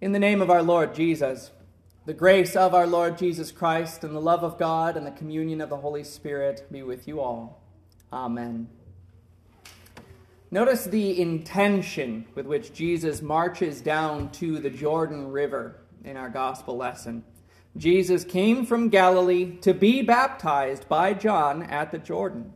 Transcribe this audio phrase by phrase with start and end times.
[0.00, 1.50] In the name of our Lord Jesus,
[2.06, 5.60] the grace of our Lord Jesus Christ, and the love of God, and the communion
[5.60, 7.60] of the Holy Spirit be with you all.
[8.12, 8.68] Amen.
[10.52, 16.76] Notice the intention with which Jesus marches down to the Jordan River in our gospel
[16.76, 17.24] lesson.
[17.76, 22.52] Jesus came from Galilee to be baptized by John at the Jordan.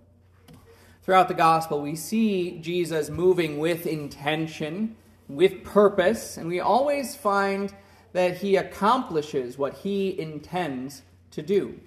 [1.03, 4.95] Throughout the gospel, we see Jesus moving with intention
[5.35, 7.73] with purpose, and we always find
[8.13, 11.81] that he accomplishes what he intends to do.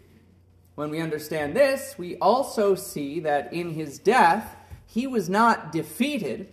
[0.76, 4.56] When we understand this, we also see that in his death,
[4.86, 6.52] he was not defeated,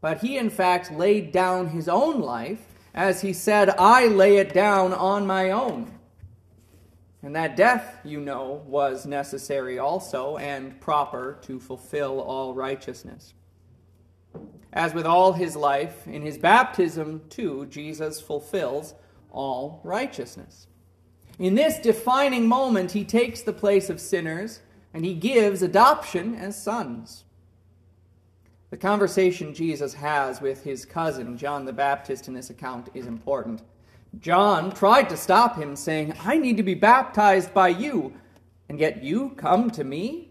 [0.00, 2.60] but he in fact laid down his own life,
[2.94, 5.92] as he said, I lay it down on my own.
[7.22, 13.32] And that death, you know, was necessary also and proper to fulfill all righteousness.
[14.74, 18.94] As with all his life, in his baptism, too, Jesus fulfills
[19.30, 20.66] all righteousness.
[21.38, 24.60] In this defining moment, he takes the place of sinners
[24.92, 27.24] and he gives adoption as sons.
[28.70, 33.62] The conversation Jesus has with his cousin, John the Baptist, in this account is important.
[34.20, 38.12] John tried to stop him, saying, I need to be baptized by you,
[38.68, 40.30] and yet you come to me?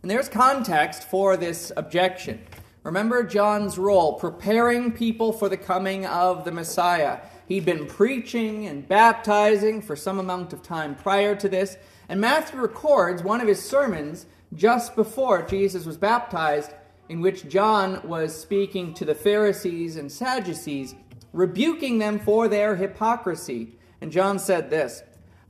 [0.00, 2.40] And there's context for this objection.
[2.84, 7.20] Remember John's role, preparing people for the coming of the Messiah.
[7.46, 11.76] He'd been preaching and baptizing for some amount of time prior to this,
[12.08, 16.72] and Matthew records one of his sermons just before Jesus was baptized,
[17.08, 20.96] in which John was speaking to the Pharisees and Sadducees,
[21.32, 23.78] rebuking them for their hypocrisy.
[24.00, 25.04] And John said this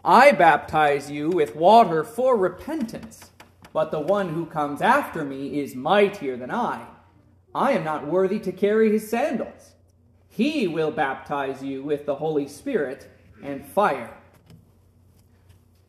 [0.04, 3.30] I baptize you with water for repentance,
[3.72, 6.88] but the one who comes after me is mightier than I
[7.54, 9.72] I am not worthy to carry his sandals.
[10.28, 13.10] He will baptize you with the Holy Spirit
[13.42, 14.16] and fire.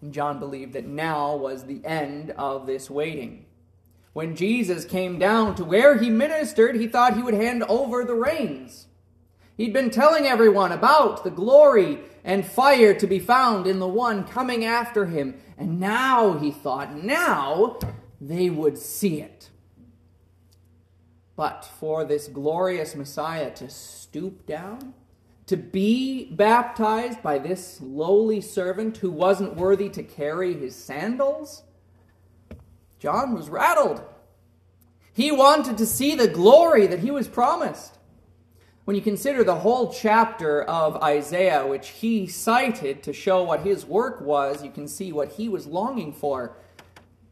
[0.02, 3.46] And John believed that now was the end of this waiting.
[4.12, 8.14] When Jesus came down to where he ministered, he thought he would hand over the
[8.14, 8.88] reins.
[9.56, 14.26] He'd been telling everyone about the glory and fire to be found in the one
[14.26, 15.40] coming after him.
[15.58, 17.80] And now, he thought, now
[18.20, 19.50] they would see it.
[21.36, 24.94] But for this glorious Messiah to stoop down,
[25.48, 31.64] to be baptized by this lowly servant who wasn't worthy to carry his sandals,
[33.00, 34.02] John was rattled.
[35.12, 37.98] He wanted to see the glory that he was promised.
[38.86, 43.86] When you consider the whole chapter of Isaiah, which he cited to show what his
[43.86, 46.58] work was, you can see what he was longing for.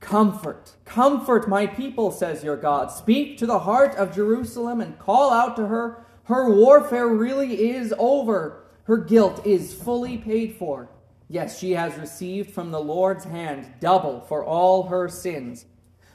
[0.02, 2.92] Comfort, comfort my people, says your God.
[2.92, 6.06] Speak to the heart of Jerusalem and call out to her.
[6.24, 8.64] Her warfare really is over.
[8.86, 10.90] Her guilt is fully paid for.
[11.30, 15.66] Yes, she has received from the Lord's hand double for all her sins.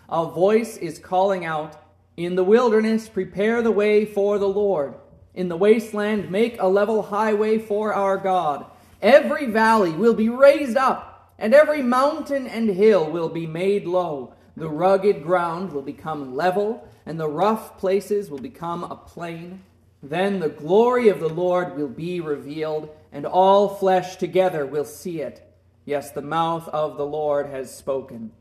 [0.09, 1.81] A voice is calling out,
[2.17, 4.95] In the wilderness, prepare the way for the Lord.
[5.33, 8.67] In the wasteland, make a level highway for our God.
[9.01, 14.35] Every valley will be raised up and every mountain and hill will be made low.
[14.57, 19.63] The rugged ground will become level, and the rough places will become a plain.
[20.03, 25.21] Then the glory of the Lord will be revealed, and all flesh together will see
[25.21, 25.43] it.
[25.85, 28.33] Yes, the mouth of the Lord has spoken.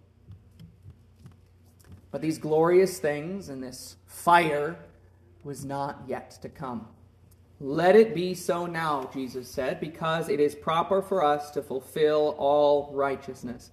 [2.11, 4.77] But these glorious things and this fire
[5.43, 6.87] was not yet to come.
[7.59, 12.35] Let it be so now, Jesus said, because it is proper for us to fulfill
[12.37, 13.71] all righteousness.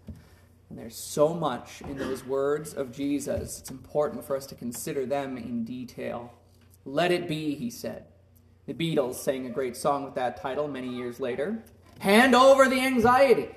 [0.71, 3.59] And there's so much in those words of Jesus.
[3.59, 6.33] It's important for us to consider them in detail.
[6.85, 8.05] Let it be, he said.
[8.67, 11.63] The Beatles sang a great song with that title many years later.
[11.99, 13.49] Hand over the anxiety.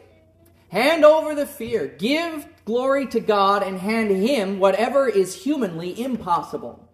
[0.69, 1.87] Hand over the fear.
[1.87, 6.85] Give glory to God and hand Him whatever is humanly impossible.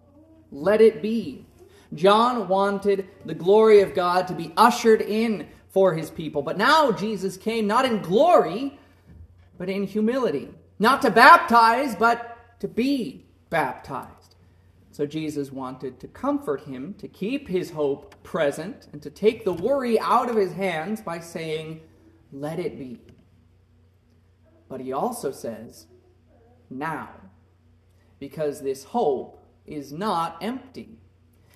[0.50, 1.46] Let it be.
[1.94, 6.42] John wanted the glory of God to be ushered in for his people.
[6.42, 8.78] But now Jesus came not in glory,
[9.58, 10.50] but in humility.
[10.78, 14.36] Not to baptize, but to be baptized.
[14.90, 19.52] So Jesus wanted to comfort him, to keep his hope present, and to take the
[19.52, 21.80] worry out of his hands by saying,
[22.30, 23.00] Let it be.
[24.68, 25.86] But he also says,
[26.68, 27.08] Now,
[28.18, 30.98] because this hope is not empty.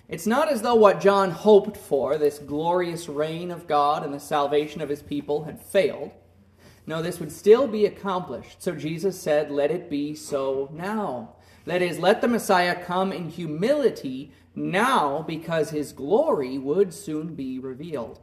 [0.08, 4.20] It's not as though what John hoped for, this glorious reign of God and the
[4.20, 6.12] salvation of his people, had failed.
[6.86, 8.62] No, this would still be accomplished.
[8.62, 11.34] So Jesus said, Let it be so now.
[11.64, 17.58] That is, let the Messiah come in humility now because his glory would soon be
[17.58, 18.20] revealed.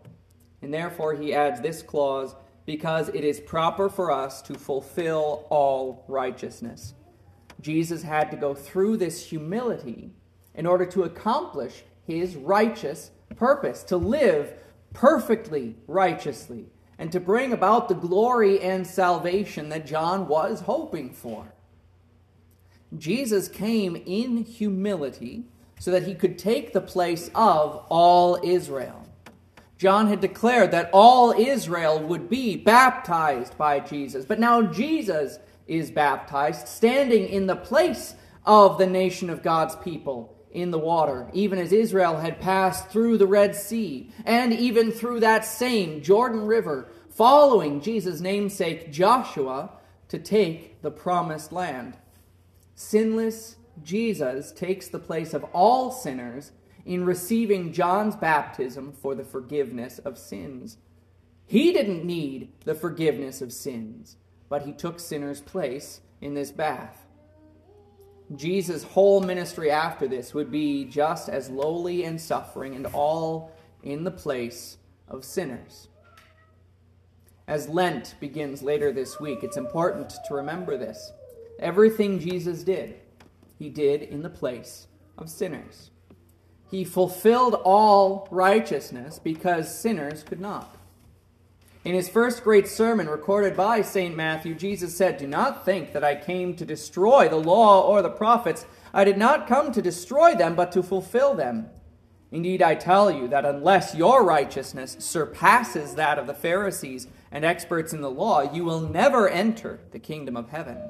[0.61, 2.35] And therefore, he adds this clause
[2.65, 6.93] because it is proper for us to fulfill all righteousness.
[7.59, 10.11] Jesus had to go through this humility
[10.55, 14.53] in order to accomplish his righteous purpose, to live
[14.93, 16.67] perfectly righteously,
[16.97, 21.53] and to bring about the glory and salvation that John was hoping for.
[22.97, 25.45] Jesus came in humility
[25.79, 29.07] so that he could take the place of all Israel.
[29.77, 35.91] John had declared that all Israel would be baptized by Jesus, but now Jesus is
[35.91, 38.15] baptized, standing in the place
[38.45, 43.17] of the nation of God's people in the water, even as Israel had passed through
[43.17, 49.71] the Red Sea, and even through that same Jordan River, following Jesus' namesake Joshua
[50.09, 51.97] to take the promised land.
[52.75, 56.51] Sinless Jesus takes the place of all sinners
[56.85, 60.77] in receiving John's baptism for the forgiveness of sins.
[61.45, 64.17] He didn't need the forgiveness of sins,
[64.49, 67.02] but he took sinners' place in this bath.
[68.35, 73.51] Jesus' whole ministry after this would be just as lowly and suffering, and all
[73.83, 74.77] in the place
[75.07, 75.89] of sinners.
[77.47, 81.11] As Lent begins later this week, it's important to remember this.
[81.59, 82.95] Everything Jesus did,
[83.59, 84.87] he did in the place
[85.17, 85.91] of sinners.
[86.71, 90.75] He fulfilled all righteousness because sinners could not.
[91.85, 94.15] In his first great sermon recorded by St.
[94.15, 98.09] Matthew, Jesus said, Do not think that I came to destroy the law or the
[98.09, 98.65] prophets.
[98.93, 101.69] I did not come to destroy them, but to fulfill them.
[102.31, 107.91] Indeed, I tell you that unless your righteousness surpasses that of the Pharisees and experts
[107.91, 110.89] in the law, you will never enter the kingdom of heaven.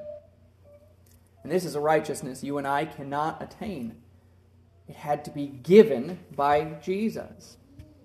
[1.41, 3.95] And this is a righteousness you and I cannot attain.
[4.87, 7.57] It had to be given by Jesus.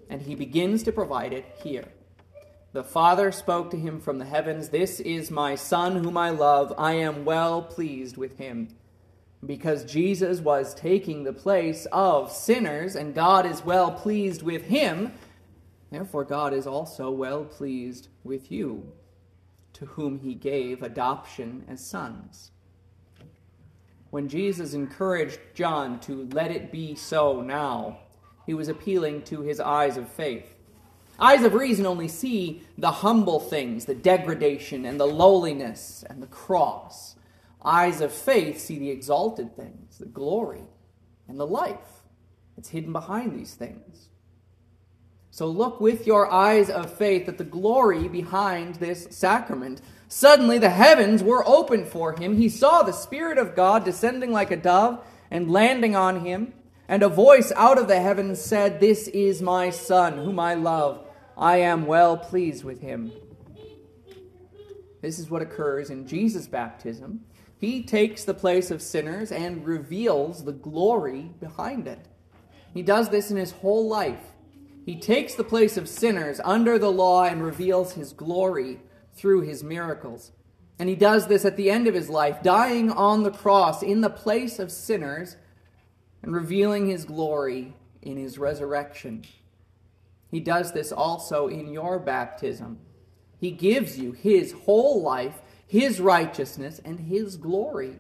[0.09, 1.85] And he begins to provide it here.
[2.73, 6.75] The Father spoke to him from the heavens, This is my Son whom I love.
[6.77, 8.69] I am well pleased with him.
[9.45, 15.13] Because Jesus was taking the place of sinners, and God is well pleased with him,
[15.91, 18.93] therefore God is also well pleased with you,
[19.73, 22.51] to whom he gave adoption as sons.
[24.11, 28.01] When Jesus encouraged John to let it be so now,
[28.45, 30.58] he was appealing to his eyes of faith.
[31.19, 36.29] Eyes of reason only see the humble things, the degradation and the lowliness and the
[36.29, 37.17] cross.
[37.65, 40.63] Eyes of faith see the exalted things, the glory
[41.27, 42.03] and the life
[42.55, 44.09] that's hidden behind these things.
[45.31, 49.81] So look with your eyes of faith at the glory behind this sacrament.
[50.09, 52.37] Suddenly the heavens were opened for him.
[52.37, 56.55] He saw the Spirit of God descending like a dove and landing on him.
[56.89, 61.08] And a voice out of the heavens said, This is my Son, whom I love
[61.39, 63.13] I am well pleased with him.
[65.01, 67.21] This is what occurs in Jesus' baptism.
[67.61, 72.07] He takes the place of sinners and reveals the glory behind it.
[72.75, 74.33] He does this in his whole life.
[74.85, 78.81] He takes the place of sinners under the law and reveals his glory
[79.15, 80.33] through his miracles.
[80.79, 84.01] And he does this at the end of his life, dying on the cross in
[84.01, 85.37] the place of sinners
[86.23, 89.25] and revealing his glory in his resurrection.
[90.31, 92.79] He does this also in your baptism.
[93.41, 97.99] He gives you His whole life, His righteousness, and His glory.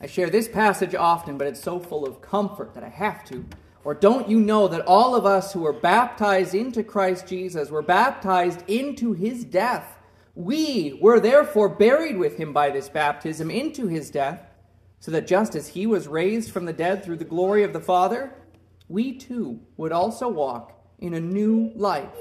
[0.00, 3.44] I share this passage often, but it's so full of comfort that I have to.
[3.84, 7.82] Or don't you know that all of us who are baptized into Christ Jesus were
[7.82, 9.98] baptized into his death?
[10.34, 14.40] We were therefore buried with him by this baptism into his death,
[15.00, 17.80] so that just as he was raised from the dead through the glory of the
[17.80, 18.32] Father,
[18.88, 22.16] we too would also walk in a new life.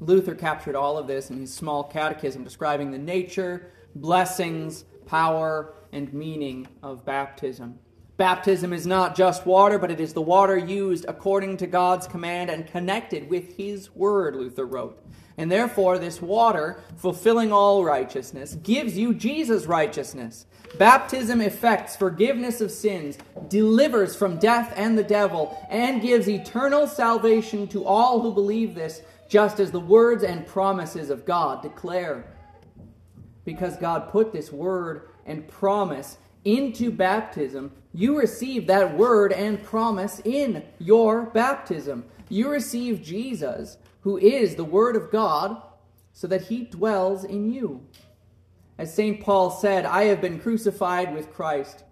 [0.00, 6.12] Luther captured all of this in his small catechism describing the nature, blessings, power, and
[6.12, 7.78] meaning of baptism.
[8.16, 12.50] Baptism is not just water, but it is the water used according to God's command
[12.50, 15.02] and connected with His word, Luther wrote.
[15.38, 20.46] And therefore, this water, fulfilling all righteousness, gives you Jesus' righteousness.
[20.78, 27.68] Baptism effects forgiveness of sins, delivers from death and the devil, and gives eternal salvation
[27.68, 32.24] to all who believe this, just as the words and promises of God declare.
[33.44, 40.20] Because God put this word and promise into baptism, you receive that word and promise
[40.24, 42.04] in your baptism.
[42.28, 45.60] You receive Jesus, who is the Word of God,
[46.12, 47.84] so that he dwells in you.
[48.78, 49.20] As St.
[49.20, 51.82] Paul said, I have been crucified with Christ,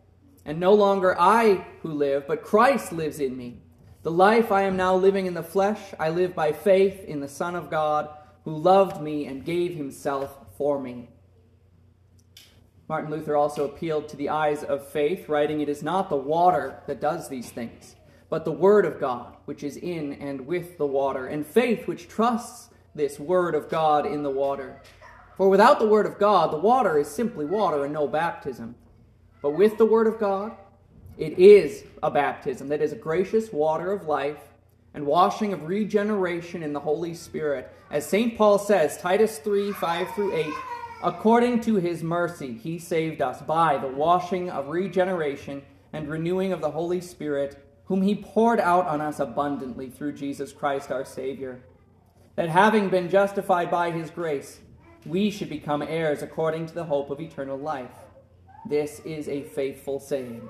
[0.44, 3.62] and no longer I who live, but Christ lives in me.
[4.04, 7.26] The life I am now living in the flesh, I live by faith in the
[7.26, 8.09] Son of God,
[8.44, 11.09] who loved me and gave himself for me.
[12.88, 16.80] Martin Luther also appealed to the eyes of faith, writing, It is not the water
[16.87, 17.97] that does these things,
[18.34, 22.08] but the Word of God, which is in and with the water, and faith which
[22.08, 24.82] trusts this Word of God in the water.
[25.36, 28.74] For without the Word of God, the water is simply water and no baptism.
[29.40, 30.50] But with the Word of God,
[31.16, 34.40] it is a baptism that is a gracious water of life
[34.94, 37.72] and washing of regeneration in the Holy Spirit.
[37.92, 38.36] As St.
[38.36, 40.46] Paul says, Titus 3 5 through 8,
[41.04, 45.62] according to his mercy, he saved us by the washing of regeneration
[45.92, 50.52] and renewing of the Holy Spirit, whom he poured out on us abundantly through Jesus
[50.52, 51.60] Christ our Savior.
[52.36, 54.60] That having been justified by his grace,
[55.06, 57.92] we should become heirs according to the hope of eternal life.
[58.66, 60.48] This is a faithful saying.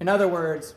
[0.00, 0.74] In other words,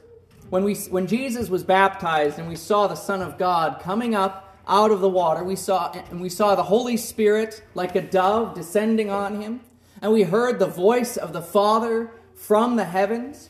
[0.49, 4.55] when, we, when Jesus was baptized and we saw the Son of God coming up
[4.67, 8.53] out of the water, we saw, and we saw the Holy Spirit like a dove
[8.53, 9.61] descending on him,
[10.01, 13.49] and we heard the voice of the Father from the heavens.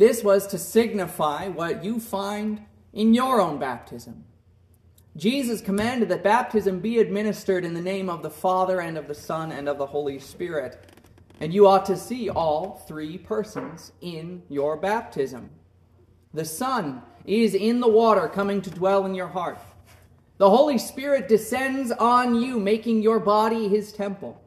[0.00, 2.64] This was to signify what you find
[2.94, 4.24] in your own baptism.
[5.14, 9.14] Jesus commanded that baptism be administered in the name of the Father and of the
[9.14, 10.94] Son and of the Holy Spirit.
[11.38, 15.50] And you ought to see all three persons in your baptism.
[16.32, 19.58] The Son is in the water coming to dwell in your heart.
[20.38, 24.40] The Holy Spirit descends on you, making your body his temple.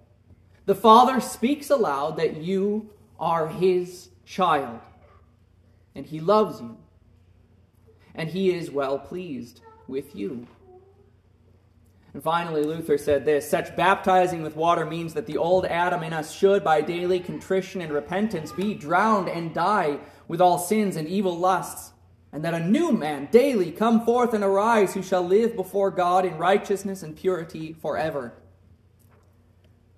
[0.65, 4.79] The Father speaks aloud that you are his child,
[5.95, 6.77] and he loves you,
[8.15, 10.47] and he is well pleased with you.
[12.13, 16.13] And finally, Luther said this Such baptizing with water means that the old Adam in
[16.13, 21.07] us should, by daily contrition and repentance, be drowned and die with all sins and
[21.07, 21.91] evil lusts,
[22.31, 26.25] and that a new man daily come forth and arise who shall live before God
[26.25, 28.33] in righteousness and purity forever.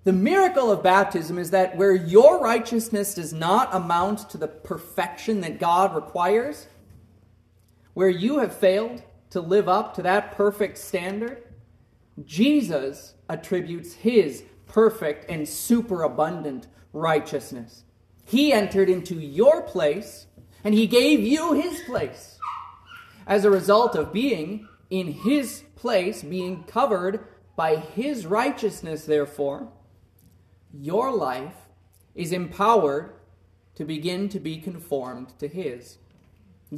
[0.06, 5.40] The miracle of baptism is that where your righteousness does not amount to the perfection
[5.40, 6.68] that God requires,
[7.92, 11.42] where you have failed to live up to that perfect standard,
[12.24, 17.82] Jesus attributes his perfect and superabundant righteousness.
[18.26, 20.28] He entered into your place
[20.62, 22.38] and he gave you his place.
[23.26, 29.72] As a result of being in his place, being covered by his righteousness, therefore,
[30.80, 31.54] your life
[32.14, 33.12] is empowered
[33.74, 35.98] to begin to be conformed to his.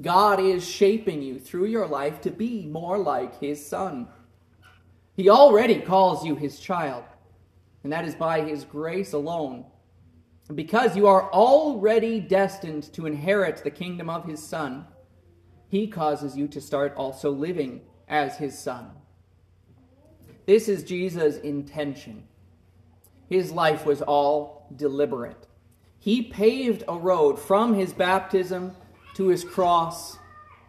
[0.00, 4.08] God is shaping you through your life to be more like his son.
[5.14, 7.04] He already calls you his child,
[7.82, 9.64] and that is by his grace alone.
[10.54, 14.86] Because you are already destined to inherit the kingdom of his son,
[15.68, 18.90] he causes you to start also living as his son.
[20.46, 22.26] This is Jesus' intention.
[23.28, 25.46] His life was all deliberate.
[25.98, 28.74] He paved a road from his baptism
[29.14, 30.18] to his cross,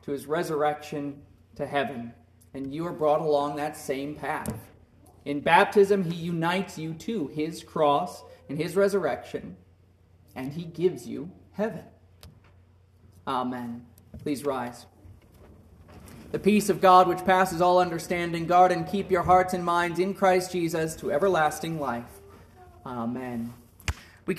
[0.03, 1.21] to his resurrection,
[1.55, 2.13] to heaven
[2.53, 4.53] and you are brought along that same path.
[5.25, 9.55] In baptism, he unites you to his cross and his resurrection,
[10.35, 11.83] and he gives you heaven.
[13.27, 13.85] Amen.
[14.23, 14.87] Please rise.
[16.31, 19.99] The peace of God, which passes all understanding, guard and keep your hearts and minds
[19.99, 22.18] in Christ Jesus to everlasting life.
[22.85, 23.53] Amen.